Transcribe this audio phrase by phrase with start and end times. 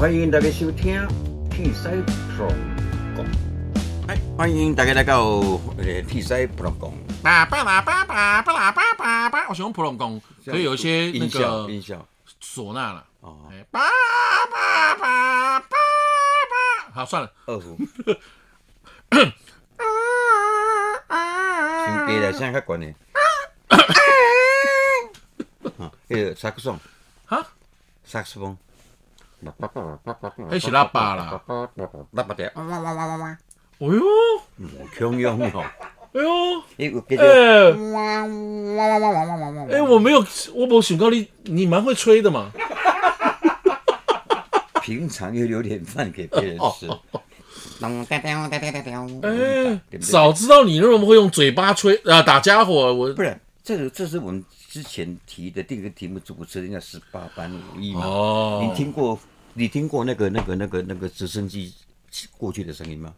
[0.00, 0.98] 欢迎大家收听
[1.50, 1.82] 《T 西
[2.34, 2.50] 普朗
[3.14, 3.26] 讲》。
[4.08, 5.26] 哎，欢迎大家来到
[5.76, 5.84] 呃
[6.22, 6.90] 《西普朗讲》。
[7.22, 12.08] 叭叭啦叭叭叭啦叭叭叭，我喜欢普隆宫，可以有一些那音效，个音效。
[12.42, 13.06] 唢呐了。
[13.20, 13.78] 哦，哎叭
[14.50, 17.30] 叭叭叭叭，好算了。
[17.44, 17.76] 二胡。
[21.84, 22.86] 先低来声较悬的。
[25.76, 26.80] 啊，迄个萨克斯风，
[27.26, 27.46] 哈，
[28.02, 28.56] 萨克斯风。
[29.40, 31.40] 那是喇叭啦。
[32.14, 32.46] 喇叭的，
[33.80, 34.02] 哎呦，
[34.98, 35.64] 强用哦。
[36.12, 37.72] 哎呦，哎。
[37.72, 37.76] 做
[39.70, 42.50] 哎，我没有，我没想到你，你蛮会吹的嘛。
[44.82, 46.88] 平常又留点饭给别人吃。
[49.22, 58.06] 哎，早知道你那么会用嘴巴吹啊打家伙，我不是，这个这是我们之前提的第一个题目，主持人家十八般武艺嘛。
[58.06, 59.18] 哦你听过
[59.52, 61.74] 你听过那个那个那个那个直升机
[62.38, 63.12] 过去的声音吗？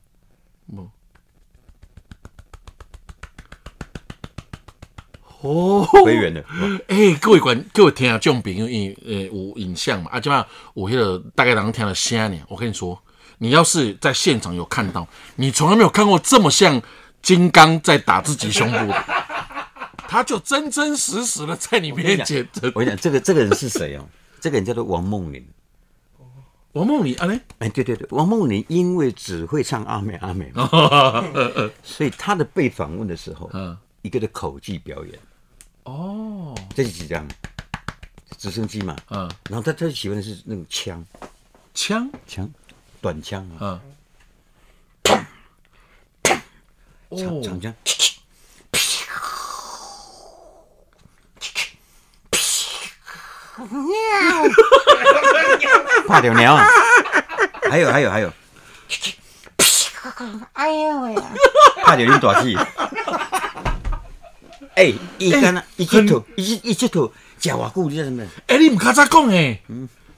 [5.42, 6.42] 哦，飞远的，
[6.88, 12.40] 哎、各位观各位听啊，这种朋友因呃有影像嘛，啊，即嘛有迄个大概人听了声呢。
[12.48, 12.98] 我跟你说，
[13.36, 16.80] 你要是在现场有看到，你从来没有看过这么像
[17.20, 19.04] 金刚在打自己胸部的，
[20.12, 22.46] 他就真真实实的在你面前。
[22.74, 24.06] 我跟你讲，这个这个人是谁哦？
[24.42, 25.42] 这个人叫做王梦玲。
[26.72, 30.68] 王梦玲啊嘞，哎，对对对，王梦玲因为只会唱阿美阿美嘛，
[31.82, 33.74] 所以他的被访问的时候，嗯。
[34.02, 35.18] 一个的口技表演，
[35.84, 37.26] 哦，这是几张？
[38.36, 41.02] 直升机嘛，嗯，然后他他喜欢的是那种枪。
[41.72, 42.50] 枪，枪
[43.00, 43.80] 短枪啊，
[45.04, 45.24] 嗯，
[47.14, 47.74] 长哦，长枪。
[56.08, 56.66] 怕掉鸟啊！
[57.70, 58.32] 还有还有还有，
[60.54, 61.22] 哎呦喂呀！
[61.84, 62.56] 怕掉你大气。
[64.74, 68.24] 哎，伊干那一只头，一一只头，食偌久，你知道什么？
[68.46, 69.60] 哎、你唔较早讲诶，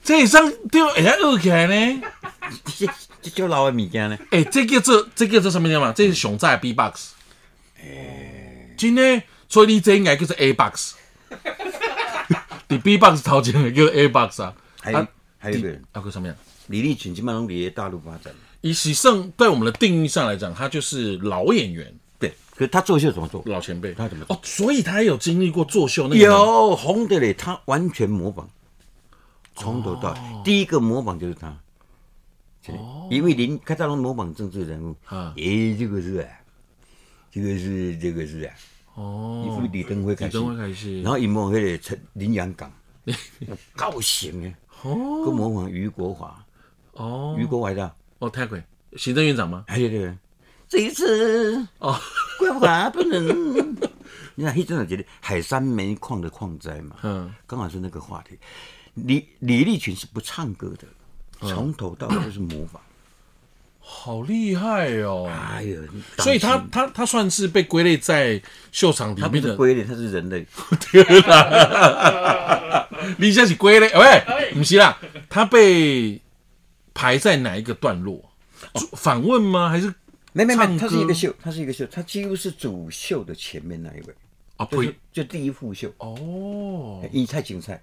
[0.03, 2.01] 这会上对会晓学起来呢。
[2.77, 2.87] 这
[3.21, 4.17] 这叫老的物件呢？
[4.31, 5.91] 哎、这叫做这叫做什么叫嘛？
[5.93, 7.09] 这是熊仔的 B box。
[7.81, 10.93] 哎真的，所以你这应该叫做 A box。
[12.75, 14.53] 你 B box 头前的叫 A box 啊。
[14.81, 16.35] 还有还有一个人，啊，个什么样？
[16.67, 18.33] 李立群，基本上离大陆发展。
[18.61, 23.41] 以喜盛在我们的定义上来讲，他就是老演员、对，可是他作秀怎么做？
[23.45, 23.93] 老前辈。
[23.93, 24.35] 他怎么做？
[24.35, 26.35] 哦，所以他有经历过作秀那个吗。
[26.37, 28.47] 有红的嘞，他完全模仿，
[29.55, 31.57] 从头到尾第一个模仿就是他。
[33.11, 36.27] 因为林开大龙模仿政治人物，啊诶，这个是啊，
[37.31, 38.53] 这个是这个是啊，
[38.95, 39.45] 哦。
[39.45, 41.01] 伊，从李登辉开始，李登辉开始。
[41.01, 42.71] 然后伊模仿迄个陈林阳港，
[43.75, 44.49] 高型的，
[44.83, 44.95] 哦。
[45.25, 46.43] 佮模仿余国华，
[46.93, 47.35] 哦。
[47.37, 48.63] 余国华的，哦，太贵，
[48.97, 49.63] 行政院长吗？
[49.67, 50.15] 还有这个
[50.67, 51.95] 这一次哦，
[52.39, 53.25] 国华不能，
[54.35, 58.37] 你看，迄阵有一个海山煤矿的矿灾嘛，嗯，刚好是那个话题。
[58.95, 60.87] 李李立群是不唱歌的，
[61.41, 61.49] 嗯。
[61.49, 62.81] 从头到尾都是模仿。
[63.87, 65.31] 好厉害哦。
[65.31, 65.77] 哎呀，
[66.17, 68.41] 所以他他他算是被归类在
[68.71, 69.49] 秀场里面的。
[69.49, 70.45] 是龟类，他是人类。
[73.17, 74.97] 你现在是归类，喂，不是啦，
[75.29, 76.19] 他被
[76.93, 78.31] 排在哪一个段落？
[78.93, 79.69] 访问吗？
[79.69, 79.93] 还是
[80.33, 84.15] 没没没，他是一个秀，他是一个秀，他几乎是主秀的前面那一位，
[84.57, 84.95] 啊不就是？
[85.13, 87.79] 就第一副秀，哦因为太精彩，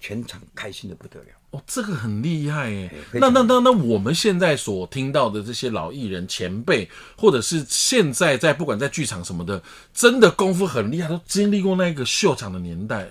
[0.00, 1.26] 全场开心的不得了。
[1.50, 2.90] 哦，这个很厉害耶。
[3.14, 9.62] 那那那那我们现在所听到的这些老艺人前辈，或者是现在在不管在剧场什么的，
[9.94, 13.08] 真的功夫很厉害，都经历过那个秀场的年代。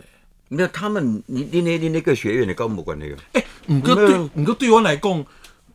[0.47, 5.25] 那他们，你你那你那个学院的跟我们关那个，哎，你哥对，你哥对我来讲，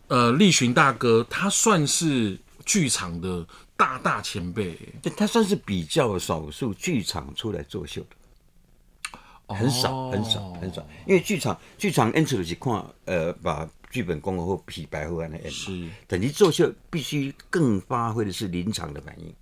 [0.06, 3.44] 呃，立群大哥他算是剧场的
[3.76, 4.78] 大大前辈
[5.16, 8.08] 他算是比较少数剧场出来作秀的，
[9.54, 15.70] 很少很少很少，因为剧场剧场演出就是看呃把剧本讲好皮白后安的演是。
[15.70, 19.34] 嘛，等于作秀必须更发挥的是临场的反应。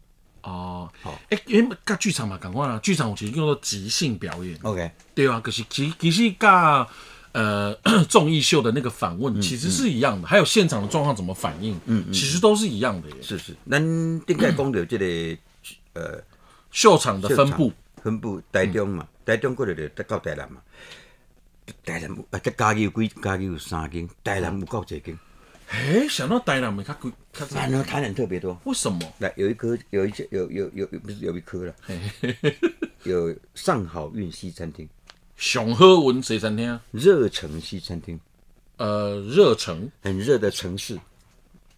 [0.43, 6.87] 哦，好，哎，因为甲剧场嘛，赶快啦，剧场有其实叫做即兴表演，OK，对啊，可是其其实甲
[7.33, 7.75] 呃
[8.09, 13.17] 综艺秀的那个访问其实是一样的，还有现场的状况怎么反应，嗯其实都是一样的耶。
[13.21, 13.83] 是是，咱
[14.21, 15.39] 顶盖讲到这个
[15.93, 16.23] 呃
[16.71, 17.71] 秀场的分布，
[18.09, 20.63] 分布台中嘛，台中过来就到台南嘛。
[21.85, 25.19] 台南有啊，这嘉义有几嘉义有三间，台南有够几间，
[25.69, 28.59] 哎，想到台南没较贵，较反而台南特别多。
[28.65, 28.99] 为什么？
[29.19, 31.75] 来，有一颗，有一些，有有有有，不是有一颗了，
[33.03, 34.89] 有上好运西餐厅、
[35.37, 38.19] 上好运西餐厅，热诚西餐厅，
[38.79, 39.91] 呃，热城？
[40.01, 40.99] 很热的城市，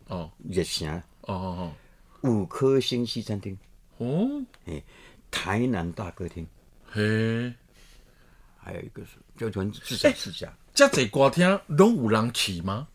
[0.07, 0.31] 哦。
[0.49, 1.73] 热城，哦哦
[2.21, 3.59] 五颗星西餐厅，
[3.99, 4.81] 哦，哎，
[5.31, 6.47] 台南大歌厅，
[6.91, 7.53] 嘿，
[8.59, 10.53] 还有一个是就全至少四家。
[10.75, 12.89] 这这歌厅拢有人去吗？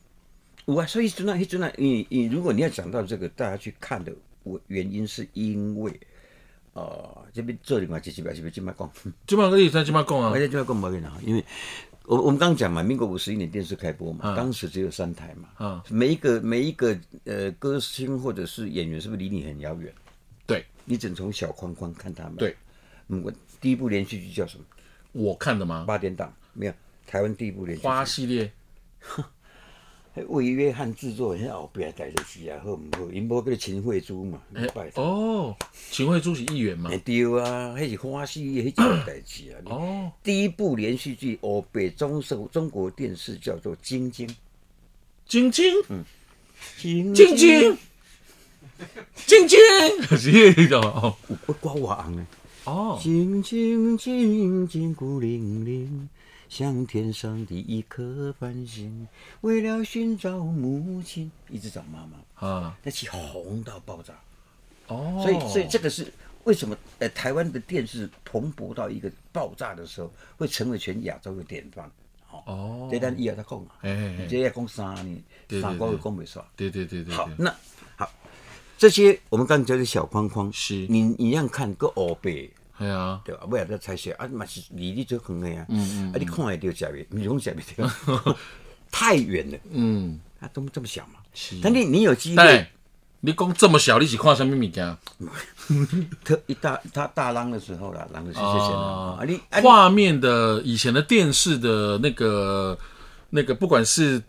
[0.65, 4.11] 有啊，所以真的，真的，你你如果你要讲到这个，大家去看的
[4.43, 5.99] 我原因是因为，
[6.73, 8.91] 呃，这边这里嘛，几几百几百几百讲，
[9.27, 10.31] 今晚跟你在今晚讲啊。
[10.33, 11.45] 而，且就要跟毛跟讲，因为
[12.05, 15.83] 我我们刚刚讲嘛，民国五十一年电视开播嘛，当时只有三台嘛，啊。
[15.89, 19.93] 每一个每一个呃歌星或者是演员，是不是离你很遥远？
[20.47, 22.35] 对你只能从小框框看他们。
[22.35, 22.55] 对，
[23.07, 24.65] 嗯，我第一部连续剧叫什么？
[25.11, 25.85] 我看的吗？
[25.87, 26.73] 八点档没有，
[27.07, 27.87] 台湾第一部连续剧。
[27.87, 28.51] 花系列
[30.27, 33.11] 为约翰制作人后边代的事啊，好唔好？
[33.11, 34.41] 因无嗰个秦惠珠嘛，
[34.73, 35.03] 拜托。
[35.03, 35.57] 哦，
[35.91, 36.97] 秦惠珠是议员嘛哎？
[36.99, 38.75] 对啊，迄是花絮，迄件
[39.05, 39.59] 代志啊。
[39.65, 44.25] 哦，第一部连续剧，欧北中受中国电视叫做《晶晶》。
[45.27, 45.73] 晶晶
[46.77, 47.77] 晶晶晶
[49.25, 49.57] 晶晶，
[50.17, 52.25] 是哦我刮我昂呢。
[52.65, 56.09] 哦，晶晶晶晶孤零零，
[56.49, 59.07] 像天上的一颗繁星，
[59.41, 62.47] 为了寻找母亲，一直找妈妈。
[62.47, 64.13] 啊那期红到爆炸，
[64.87, 66.11] 哦，所以所以这个是
[66.43, 66.75] 为什么？
[66.99, 71.89] 呃，台湾的电视蓬勃到一个爆炸的时候，会成为全亚洲的典范。
[72.29, 75.23] 哦，这单以后再讲啊，哎这要讲三年，
[75.61, 76.43] 三个月讲不煞。
[76.57, 77.57] 对对对对好，那好，
[78.77, 82.31] 这些我们刚才讲的小框框，是你你让看个黑白，
[82.77, 83.45] 系啊，对吧？
[83.49, 85.65] 尾仔再猜测啊，嘛是离你最远的呀。
[85.69, 86.11] 嗯嗯。
[86.11, 88.37] 啊，你看会到食袂，不是讲食袂到，
[88.91, 89.57] 太远了。
[89.71, 91.19] 嗯，啊，都这么小嘛。
[91.33, 92.67] 是但你你有机对会，，
[93.21, 94.97] 你讲这么小，你是看什么物件？
[96.23, 102.77] 特一大他大浪的时候啦，浪的是谢谢啊你画面的以前的电视的那个
[103.29, 104.21] 那个，不管是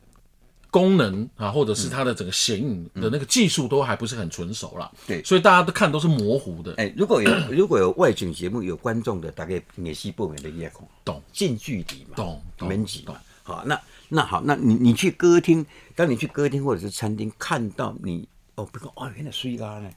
[0.70, 4.90] 功能啊，或者是它的整个显影的那个技术，都还不是很纯熟啦。
[5.06, 5.22] 对。
[5.24, 6.74] 所以大家都看都是模糊的。
[6.76, 11.22] 哎，如果有 如果有外景节目有观众的，大概也是报名的夜空，懂。
[11.32, 13.20] 近距离嘛，懂懂门级嘛。
[13.42, 15.64] 好，那那好，那你你去歌厅，
[15.94, 19.90] 当你去歌厅或者是餐厅看到你哦，不讲哦，原来水咖呢，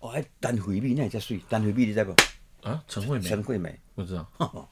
[0.00, 2.14] 哦，还单回避那才水，单回避你知不？
[2.68, 3.28] 啊，陈慧美？
[3.28, 4.26] 陈慧美，不知道。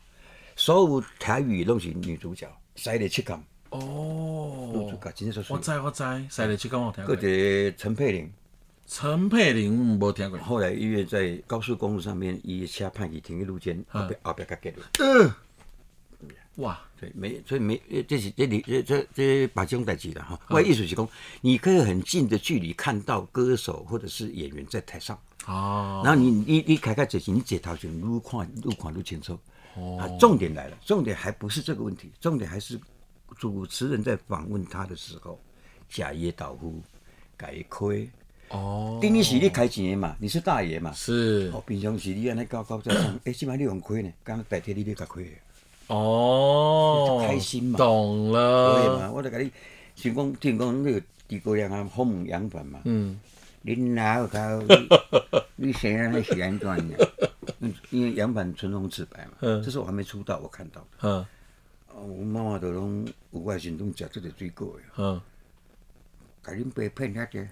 [0.56, 2.46] 所有台语拢是女主角，
[2.76, 5.58] 塞了七港，女哦我。
[5.58, 7.20] 知我知，赛雷七刚我听过或。
[7.20, 7.26] 者
[7.76, 8.30] 陈佩玲，
[8.86, 10.38] 陈佩玲无听过。
[10.38, 14.76] 后来因为在高速公路上面，伊车派去停个路肩，后边后边甲结了。
[14.98, 15.34] 呃，
[16.56, 20.38] 哇，对，没，所以没，呃这是这里这这这把这种代志了哈。
[20.48, 21.08] 我的意思是讲，
[21.40, 29.38] 你可以很近的距离看到歌手或者是演员在台上，哦，然后你你你开开嘴型，你解头前愈看愈看愈清楚。
[29.76, 32.78] 哦，重点来了，重点还不是这个问题，重点还是
[33.36, 35.38] 主持人在访问他的时候，
[35.88, 36.80] 假爷导夫，
[37.36, 38.08] 改亏。
[38.48, 40.92] 哦，丁一是你开钱的嘛，你是大爷嘛。
[40.92, 45.30] 是哦，平常时你安尼高高在上，哎，起码你用亏呢，刚刚代替你你甲亏的。
[45.86, 49.10] 哦，开心嘛懂对了，嘛？
[49.12, 49.50] 我就甲你，
[49.94, 52.80] 像讲，听讲那个地沟阳啊，好问羊粉嘛。
[52.84, 53.20] 嗯，
[53.64, 54.38] 恁哪有搞？
[55.56, 57.10] 你 谁让那是安怎的？
[57.60, 59.32] 嗯 因为羊粉唇红齿白嘛。
[59.40, 60.86] 嗯这是我还没出道，我看到的。
[61.02, 61.26] 嗯
[61.94, 65.20] 哦，我妈妈都拢有外时拢食这个水果的，嗯，
[66.42, 67.46] 甲恁爸骗遐者。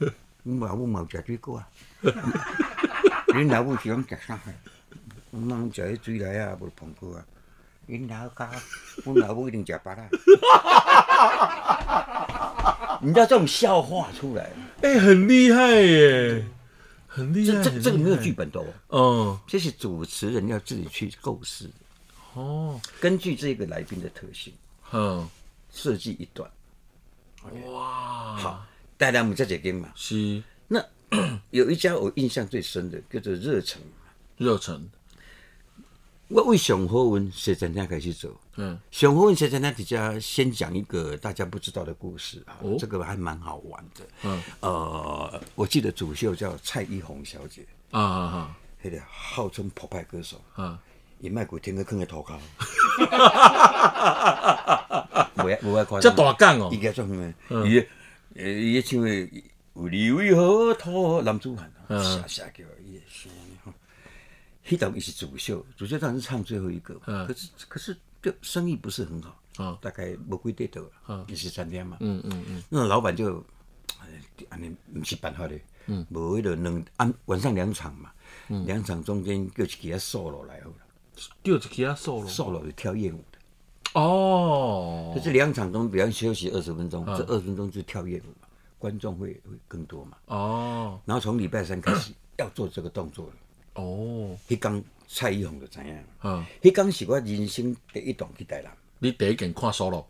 [0.44, 1.68] 阮老母嘛有食水果啊。
[3.28, 4.52] 恁老母是讲食啥的？
[5.30, 7.24] 阮妈食迄水来啊，无碰过啊。
[7.88, 8.50] 恁老家，
[9.04, 10.08] 阮老母一定食巴拉。
[13.02, 14.50] 你知道这种笑话出来，
[14.82, 16.44] 哎，很厉害耶，
[17.08, 21.68] 很厉害，这这这个没有剧本，本的哦，哦，这是主持人要自己去构思，
[22.34, 24.52] 哦，根据这个来宾的特性
[24.92, 25.28] 嗯，
[25.70, 26.50] 设计一段。
[27.66, 29.92] 哇，好，带来我们这几间嘛。
[29.94, 30.42] 是。
[30.68, 30.84] 那
[31.50, 33.80] 有一家我印象最深的，叫做热诚。
[34.38, 34.88] 热诚，
[36.28, 42.76] 我为上好文写餐厅开始做，嗯，上好文写餐厅底下先讲一个大家不知道的故事啊，哦。
[42.78, 44.06] 这个还蛮好玩的。
[44.22, 50.82] 嗯，呃，我记得主秀叫蔡依红小姐，啊啊那个号称破派歌手，啊
[51.22, 52.36] 啊，也卖过天个坑的头壳，
[55.36, 56.68] 无爱无爱夸这张，大干哦。
[56.72, 57.32] 伊，个做咩？
[57.64, 57.86] 伊的
[58.34, 59.08] 呃伊的唱的
[59.74, 61.72] 有你为何托男子汉。
[61.88, 63.56] 下下叫伊的声音。
[63.64, 63.72] 吼。
[64.66, 66.94] 迄档伊是主秀，主秀当然是唱最后一个
[67.26, 69.78] 可是可是就生意不是很好，嗯。
[69.80, 73.44] 大概无几对头了，也是三天嘛，嗯嗯嗯，那老板就，
[74.00, 74.06] 哎
[74.48, 78.10] 安尼毋是办法的，嗯，无迄个两按晚上两场嘛，
[78.48, 78.64] 嗯。
[78.66, 80.76] 两场中间叫一个啊 solo 来好了
[81.42, 83.38] 就一支啊 solo，，solo 是跳艳舞的，
[84.00, 85.12] 哦。
[85.14, 90.16] 就是两场中，比方休息二十分钟，这二十分钟就跳艳舞嘛，观众会会更多嘛。
[90.26, 91.00] 哦。
[91.04, 93.32] 然后从礼拜三开始要做这个动作了。
[93.74, 100.04] 哦，迄天蔡依红就知影，嗯，迄天是我人生第一档去台南，你第一件看 solo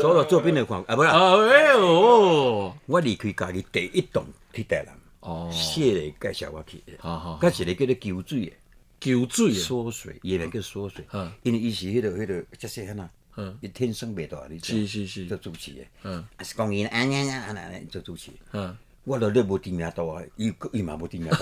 [0.00, 2.72] 所有作品的看啊，不啦，啊哎呦。
[2.86, 8.52] 我离开家己第一档去台南，哦，谢磊介绍我去的，好好甲一个叫做酒水的。
[9.00, 11.04] 酒醉的，缩水，演员叫缩水。
[11.12, 15.26] 嗯，因为伊是迄个迄个即细汉啊嗯，伊天生袂大，你是是是。
[15.26, 16.24] 做主持的，嗯。
[16.36, 18.30] 啊是讲伊安安安安安做主持。
[18.52, 21.36] 嗯，我都咧无知名度啊，伊伊嘛无知名度。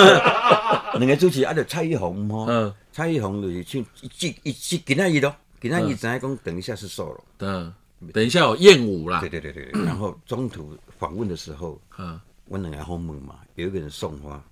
[0.98, 2.74] 两个主持啊，就蔡依红吼，嗯。
[2.92, 7.72] 蔡依红就是像一季一季今仔日咯，今仔日知影讲等一下是 solo，等
[8.12, 9.20] 等一下有艳舞啦。
[9.20, 9.84] 对，对对对对。
[9.84, 14.42] 然后中途访问的时候，嗯，我两个后门嘛，有一个人送花，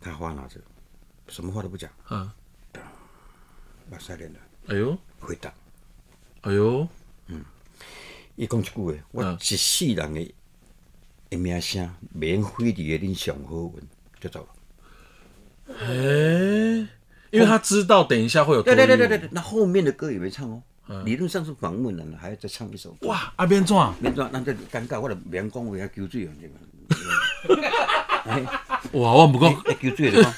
[0.00, 0.58] 他花拿着，
[1.28, 2.30] 什么话都不讲，嗯，
[3.90, 4.96] 把塞脸了，哎呦。
[5.18, 5.52] 回答。
[6.40, 6.88] 哎呦，
[7.26, 7.44] 嗯。
[8.36, 10.34] 伊讲一句话，我嗯一世人的
[11.28, 13.82] 的名声，免费伫个恁上好运，
[14.18, 15.74] 就走了。
[15.78, 16.88] 哎，
[17.30, 20.62] 因为他知道等一下会有对对对对对，那后面的歌也没唱哦。
[21.04, 23.06] 理论上是访问人了，还要再唱一首歌。
[23.08, 23.94] 哇，阿边怎啊？
[24.00, 26.32] 免怎，咱这尴尬，我就免讲话，求水啊，
[28.26, 28.44] 哎，
[29.80, 30.34] 求水的讲。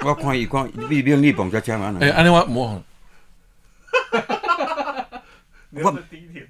[0.00, 1.92] 我看伊看，你免你蹦只枪啊！
[2.00, 2.82] 哎，安尼我模仿，
[5.70, 5.98] 我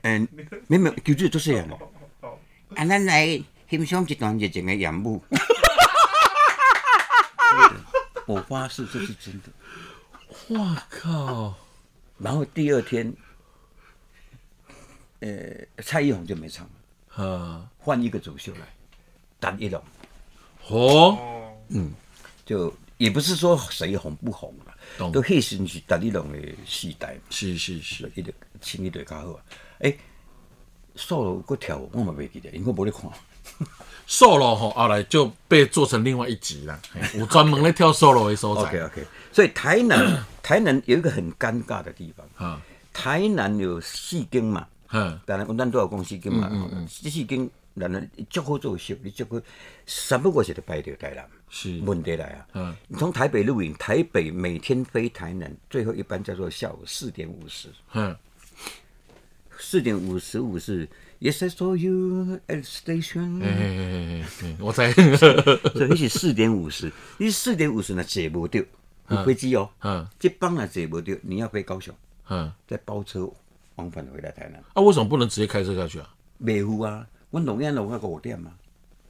[0.02, 0.28] 嗯，
[0.66, 1.66] 没没，求水就是样。
[2.74, 5.24] 啊，咱来欣赏一段热情的演舞。
[8.26, 9.48] 我发誓这是真的。
[10.58, 11.54] 哇靠，
[12.18, 13.14] 然后第二天，
[15.20, 15.28] 呃，
[15.82, 16.72] 蔡依红就没唱了，
[17.16, 18.60] 嗯，换一个主秀来，
[19.40, 19.82] 单一龙，
[20.68, 21.18] 哦，
[22.44, 24.74] 就也不是说谁红不红啦，
[25.12, 29.40] 都迄时是单一龙的时代嘛，是是是，伊就清一对较好啊。
[29.78, 29.98] 诶、
[30.96, 33.10] solo 个跳舞我嘛袂记得，因为我无咧看。
[34.08, 42.60] solo 吼，后来就被做成另外一集啦，嘿 有专门咧跳 solo 的所 OK 在，OK，所以台南台南有一个很尴尬的地方，啊，
[42.92, 46.50] 台南有四间嘛，嗯，当然，咱都有公司金嘛，
[47.02, 49.40] 这四间咱咱足好做秀，你足好，
[49.86, 51.28] 三不五时就排到台南。
[51.48, 52.46] 是，问题来啊！
[52.54, 58.16] 嗯你从台北录影，台北每天飞台南，最后一班叫做下午四点五十，嗯，
[59.58, 60.88] 四点五十五是
[61.20, 64.92] Yes I saw you at station，嘿嘿嘿嘿嘿，我在，
[65.72, 68.60] 所以你是四点五十，你四点五十呢坐不到，
[69.10, 71.94] 有飞机哦，嗯这班呢坐不到，你要飞高雄，
[72.28, 73.30] 嗯，再包车
[73.76, 76.08] 往返回来台南，啊，为什么不能直接开车下去啊？
[76.44, 78.50] 北湖啊，阮龙岩路到五点嘛，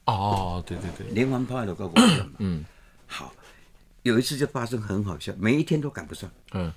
[0.05, 2.65] 哦，对对对，连环炮都到五点嘛，嗯
[3.05, 3.33] 好，
[4.03, 6.71] 有一次就发生很好笑，每一天都赶不上，嗯，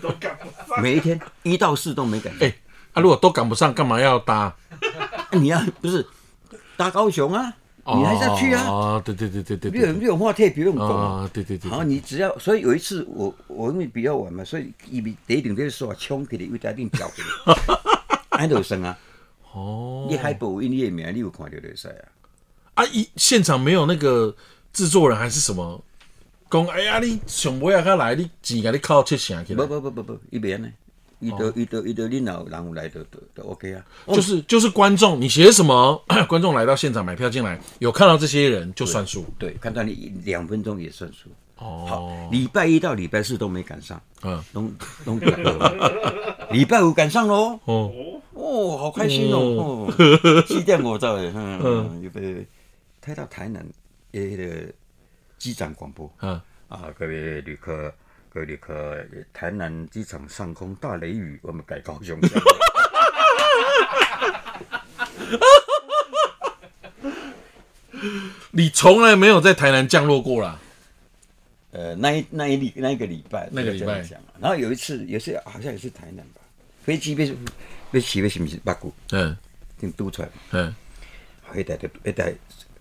[0.00, 0.82] 都赶不上。
[0.82, 2.48] 每一天一到四都没赶上。
[2.48, 2.54] 哎，
[2.92, 4.54] 啊，如果都赶不上，干嘛要搭？
[5.32, 6.06] 你要不是
[6.76, 7.54] 搭高雄啊，
[7.94, 8.64] 你还是要去啊。
[8.66, 11.22] 哦，对对对对对你有对，你有话题不用讲啊。
[11.22, 17.56] 啊，对对对，好，你只要，所以有一次我我因为比较晚嘛，所以伊比第一定就是说冲起来，有点顶脚起来，
[18.30, 18.98] 安就生啊。
[19.52, 22.04] 哦，你海报有音乐名，你有看到就使啊。
[22.74, 24.34] 啊，一现场没有那个
[24.72, 25.82] 制作人还是什么，
[26.50, 30.70] 讲哎呀，你上尾啊，他来，你钱给你靠切成去不，不不不不，伊袂安尼，
[31.18, 33.84] 伊都伊都伊都你若有人有来就就就 OK 啊。
[34.08, 39.24] 就是就是观众，你写什么， 观众来到现场买票进来，有看到这些人就算数。
[39.38, 41.28] 对，看到你两分钟也算数。
[41.58, 44.70] 哦，好，礼拜一到礼拜四都没赶上，嗯，拢
[45.06, 46.48] 拢第二。
[46.50, 47.58] 礼拜五赶上喽。
[47.64, 47.90] 哦，
[48.34, 49.88] 哦，好开心哦！
[49.88, 52.46] 哦，七点我到的，嗯，预备
[53.00, 53.64] 开到台南
[54.12, 54.70] 的那个
[55.38, 57.90] 机长广播嗯，啊，各位旅客，
[58.36, 59.02] 各位旅客，
[59.32, 62.52] 台南机场上空大雷雨，我们改高雄降落。
[68.50, 70.60] 你从来没有在台南降落过啦。
[71.70, 76.42] 呃，那一那一礼那一个礼拜，那个礼拜讲啊然后有一次也是好像也是台南吧，
[76.84, 77.34] 飞机被
[77.90, 79.34] 被起被是不是八股，嗯
[79.78, 80.76] 定嘟出来，嗯
[81.54, 82.34] 一台就一代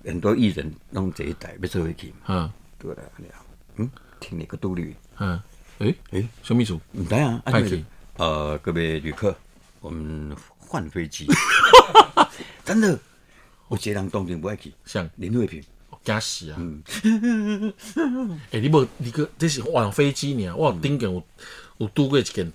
[0.03, 3.25] 很多艺人弄这一代要坐飞机嘛，嗯对啦，了，
[3.77, 4.93] 嗯，听那个嘟噜。
[5.19, 5.41] 嗯，
[5.79, 5.95] 诶？
[6.11, 6.27] 诶？
[6.43, 7.85] 小秘书，唔得啊，啊派就是去。
[8.17, 9.35] 呃，各位旅客，
[9.81, 11.27] 我们换飞机，
[12.63, 12.97] 真的，
[13.69, 15.61] 有一个人当然不爱去，像林慧萍，
[16.03, 16.57] 惊死啊！
[18.51, 21.21] 诶、你无你个这是换飞机呢，我有顶件有
[21.77, 22.51] 有拄过一件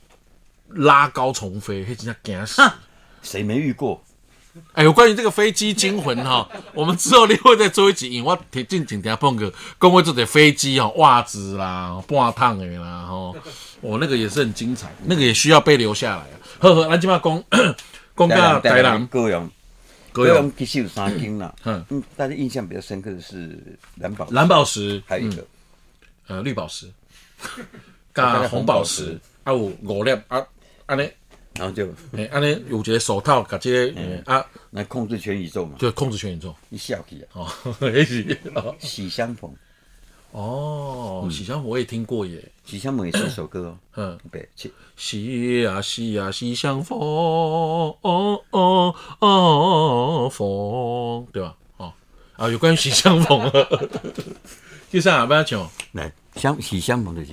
[0.69, 2.63] 拉高重飞，迄真正惊死。
[3.23, 4.03] 谁没遇过？
[4.73, 13.37] 哎，有关于这个飞机惊魂哈，我们之后另外再做一集，因为我挺近前听碰个讲过这个飞机哦，袜子啦、半烫的啦，吼，
[13.81, 16.35] 我那个也是很精彩，那个也需要被留下来啊。
[16.59, 17.45] 呵呵，咱今嘛讲
[18.17, 19.51] 讲到台南高雄，
[20.13, 20.35] 高雄。
[20.35, 23.59] 高雄其实有三间啦，嗯嗯，大家印象比较深刻的是
[23.97, 25.45] 蓝宝，蓝宝石，还有一个。
[26.27, 26.89] 呃绿宝石，
[28.15, 30.41] 加红宝石，啊有五粒啊，
[30.87, 31.11] 安尼，
[31.61, 31.87] 然后就
[32.17, 36.57] 哎安尼有一个手套，甲这个诶啊，来控制全宇宙嘛，就控制全宇宙。
[36.71, 37.53] 一笑起啊，哦，
[37.93, 38.03] 也
[38.79, 39.55] 喜相逢，
[40.33, 44.19] 哦，喜相逢我也听过耶，喜相逢也是一首歌哦， 嗯。
[44.33, 51.55] 对，其喜呀喜呀喜相逢，哦哦哦逢，对吧？
[51.77, 51.93] 哦
[52.37, 53.91] 啊，有关于喜相逢了。
[54.91, 57.33] 第三啊，不要唱，来相喜相逢就是。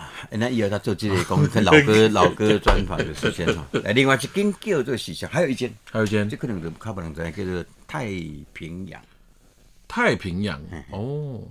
[0.00, 8.08] 啊 那以后他做这个讲跟老歌老歌专访的时间哈， 来另外一间叫做喜相，还有一间，还有一间这可能就较不能知道，叫做太
[8.52, 9.00] 平洋。
[9.88, 11.42] 太平洋哦，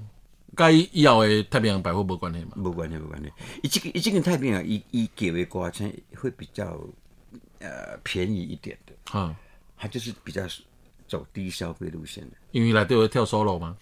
[0.55, 2.51] 该以后的太平洋百货无关系嘛？
[2.55, 3.29] 无关系，无关系。
[3.61, 6.79] 伊这个伊这个太平洋，伊伊给的歌钱会比较
[7.59, 9.35] 呃便宜一点的，哈，
[9.77, 10.43] 它就是比较
[11.05, 12.37] 走低消费路线的。
[12.51, 13.75] 因为来对我跳 solo 吗？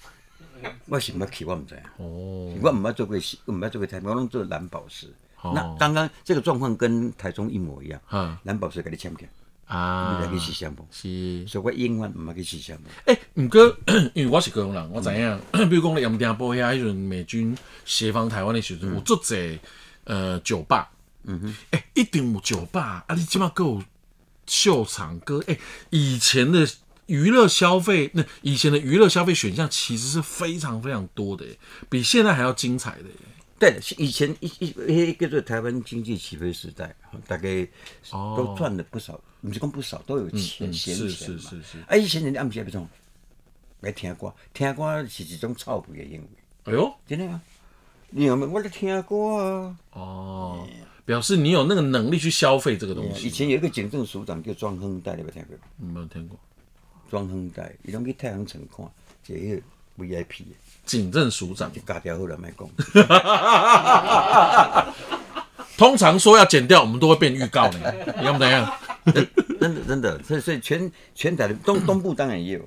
[0.87, 1.81] 我是毋捌去，我毋知影。
[1.97, 5.07] 哦，我毋捌做过，我毋捌做过太平洋，我拢做蓝宝石。
[5.41, 9.27] 哦那刚刚这个状况跟台中一模一样哈，蓝宝石给你签起，
[9.67, 10.85] 啊你来去喜相逢。
[10.89, 11.45] 是。
[11.47, 12.85] 所以我永远毋捌去喜相逢。
[13.05, 13.77] 诶，毋过
[14.15, 19.59] 因为我是高雄人，我知影，比如讲咧盐埕埔遐迄阵美军协防台湾的时阵，有足侪
[20.05, 20.89] 呃酒吧，
[21.23, 23.83] 嗯哼，诶，一定有酒吧，啊，你即马够有
[24.47, 25.59] 秀场歌，诶，
[25.91, 26.67] 以前的
[27.07, 31.45] 娱乐消费，那以前的娱乐消费选项其实是非常非常多的，
[31.89, 33.15] 比现在还要精彩的耶。
[33.59, 36.95] 对了，以前一一一个叫做台湾经济起飞时代，
[37.25, 37.67] 大概
[38.11, 41.39] 都赚了不少，不是讲不少，都有钱闲是钱嘛。
[41.39, 42.87] 是是是啊，以前人暗时要创
[43.79, 46.27] 来听歌，听歌是一种臭屁的行为，
[46.65, 47.41] 哎呦，真的啊！
[48.09, 48.51] 你有没有？
[48.51, 49.77] 我在听歌啊。
[49.91, 50.67] 哦，
[51.05, 53.29] 表示你有那个能力去消费这个东西以。
[53.31, 55.57] 前有一个警政署长叫庄亨代，你有没有听过？
[55.77, 56.39] 没有听过，
[57.09, 58.85] 庄亨代，伊拢去太阳城看，
[59.23, 59.61] 这个
[59.97, 60.51] VIP 的，
[60.85, 62.69] 警政署长就加掉后来卖讲。
[65.77, 68.71] 通常说要剪掉，我们都会变预告呢， 你要不怎样？
[69.59, 72.61] 真的真的，所以所以全全台的东东部当然也有，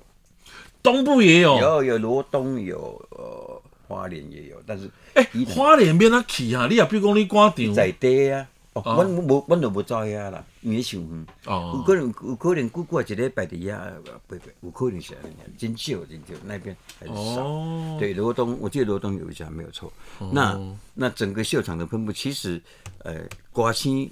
[0.82, 8.46] 东部也有，有有罗东有呃花莲也有，但是哎、花莲边啊去啊，你也比如讲你赶场，在地啊。
[8.72, 11.26] 哦，阮无，阮就无走遐啦，因为伤远。
[11.46, 13.90] 哦有可能，有可能过过一个礼拜伫遐，
[14.28, 17.20] 不不，有可能是安尼，真少真少，那边还是少。
[17.44, 19.92] 哦对，罗东，我记得罗东有一家没有错。
[20.32, 20.56] 那
[20.94, 22.62] 那整个秀场的分布，其实
[22.98, 24.08] 呃，歌星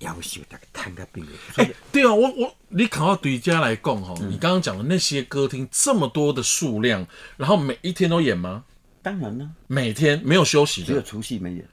[0.00, 8.64] 要求大概摊个病哎、对啊，我我你考到对家来讲哈，你刚刚讲的那些歌厅这么多的数量，然后每一天都演吗？
[9.00, 11.64] 当然了，每天没有休息只有，除夕没演。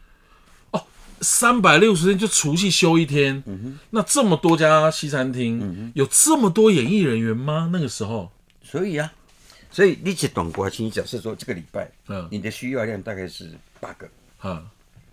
[1.21, 3.43] 三百六十天就除夕休一天。
[3.89, 7.69] 那这么多家西餐厅，有这么多演艺人员吗？
[7.71, 8.31] 那个时候，
[8.63, 9.11] 所以啊，
[9.71, 14.63] 所以你一段歌星，假设说这个礼拜，嗯你的需要量大概是八个，哈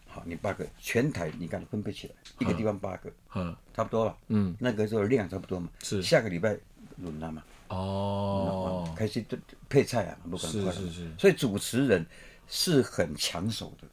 [0.08, 0.66] 好，你八个。
[0.80, 4.16] 全台你看分配起来，一个地方八个，嗯差不多了。
[4.28, 5.68] 嗯，那个时候量差不多嘛。
[5.82, 6.02] 是。
[6.02, 6.56] 下个礼拜
[6.96, 9.36] 轮了嘛，哦，开始就
[9.68, 11.10] 配菜啊，不赶快了是是是。
[11.18, 12.06] 所以主持人
[12.48, 13.86] 是很抢手的，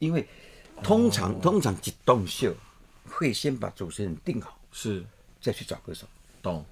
[0.00, 0.26] 因为
[0.82, 2.54] 通常、哦通常一动秀
[3.08, 5.04] 会先把主持人定好，是
[5.40, 6.06] 再去找歌手。
[6.42, 6.64] 懂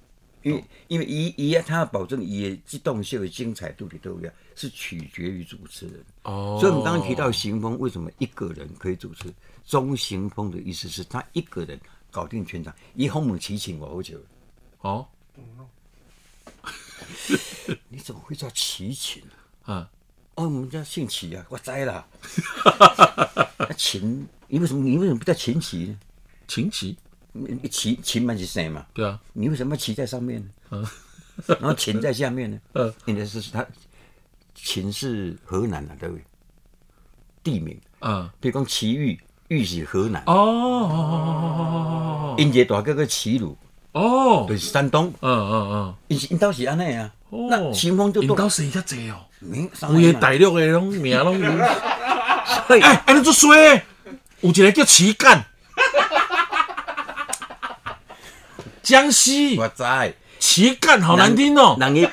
[0.43, 6.05] 因为因为一一他要保证一这动秀的精彩度的都要是取决于主持人。
[6.23, 6.57] 哦。
[6.59, 9.33] 所以我们刚刚提到行风为什么一个人可以主持？
[9.65, 11.77] 中行风的意思是他一个人
[12.09, 14.17] 搞定全场，以红母齐秦我好久。
[14.79, 15.05] 哦，
[17.89, 19.21] 你怎么会叫齐秦？
[19.63, 19.89] 啊，
[20.37, 22.05] 哦，我们家姓齐啊，我栽了。
[23.57, 25.97] 那 秦，你为什么你为什么不叫秦齐呢？
[26.47, 26.95] 秦琪，
[27.33, 28.85] 你你齐秦嘛是谁嘛？
[28.93, 30.47] 对啊，你为什么要骑在上面呢？
[30.77, 30.85] 嗯
[31.47, 32.59] 然后秦在下面呢？
[32.73, 33.65] 嗯应该是他
[34.55, 36.23] 秦是河南的对不对？
[37.43, 43.57] 地名，嗯，比如讲齐豫，豫是河南，哦，因一个大哥叫齐鲁，
[43.93, 47.11] 哦，就是山东，嗯嗯因是因倒是安尼啊。
[47.31, 49.25] 嗯，那秦风就引多导谁较济哦？
[49.41, 51.51] 有个嘛个大陆的拢名拢 有，
[52.69, 53.83] 哎，哎，你做衰，
[54.41, 55.45] 有一个叫旗干，
[58.81, 59.83] 江西我知，
[60.39, 62.07] 旗干好难听哦，人伊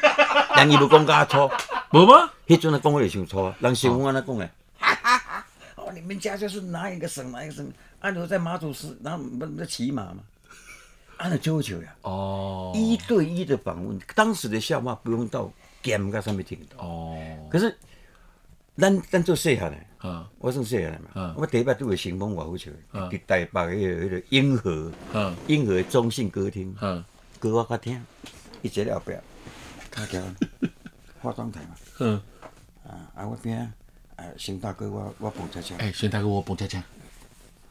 [0.56, 1.50] 人伊无讲甲粗，
[1.92, 2.30] 无吗？
[2.46, 4.50] 迄阵啊讲话就伤粗，人秦风安尼讲诶！
[5.76, 7.72] 哦，你们家就是哪一个省哪一个省？
[8.00, 10.16] 啊，留在马祖市，然后不不骑马嘛？
[11.24, 12.70] 啊，安了九九呀，哦。
[12.74, 15.50] 一对一的访问，当时的笑话不用到
[15.82, 16.84] game 个上面听到。
[16.84, 17.16] 哦，
[17.50, 17.74] 可是，
[18.76, 21.08] 咱咱做细汉的，啊我算细汉的嘛。
[21.14, 25.34] 嗯，我第一摆拄个成功外好笑伫台北个迄个英和嗯。
[25.46, 27.02] 英和中信歌厅，嗯。
[27.38, 28.04] 歌我较听，
[28.60, 29.14] 伊坐咧后壁，
[29.90, 30.20] 他叫
[31.22, 32.20] 化妆台嘛，嗯，
[32.86, 33.60] 啊啊我边
[34.16, 36.78] 啊邢大哥我我捧恰恰，哎，先大哥我蹦恰恰，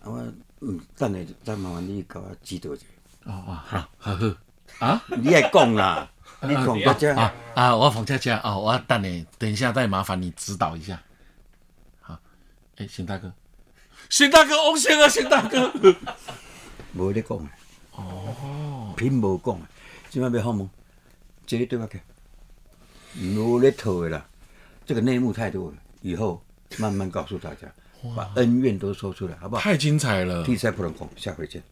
[0.02, 2.86] 啊我嗯等下再麻烦你甲我指导一下，
[3.26, 4.86] 哦哦，好，好好。
[4.86, 5.04] 啊。
[5.18, 6.10] 你也讲啦，
[6.42, 6.82] 你讲。
[6.82, 7.76] 到这啊啊！
[7.76, 11.02] 我冯恰恰啊，我等你，等一下再麻烦你指导一下。
[12.02, 12.20] 好，
[12.78, 13.32] 哎，邢大哥，
[14.10, 15.72] 邢大哥，翁先啊，邢大哥，
[16.96, 17.38] 无咧讲。
[17.38, 17.46] 的，
[17.92, 19.60] 哦，偏无讲。
[19.60, 19.66] 的，
[20.10, 20.70] 即摆要好问，
[21.46, 22.00] 这个对我起，
[23.22, 24.26] 无咧套的啦，
[24.86, 26.44] 这个内幕太多了，以后
[26.78, 27.68] 慢慢告诉大家，
[28.16, 29.62] 把恩怨都说出来，好不好？
[29.62, 30.44] 太精彩了。
[30.44, 31.64] 题材不能讲，下回见。